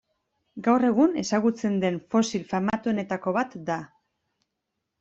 Gaur 0.67 0.85
egun 0.87 1.13
ezagutzen 1.23 1.75
den 1.85 2.01
fosil 2.15 2.49
famatuenetako 2.55 3.37
bat 3.39 3.57
da. 3.71 3.79